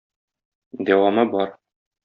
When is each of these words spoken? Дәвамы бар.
Дәвамы 0.89 1.29
бар. 1.37 1.57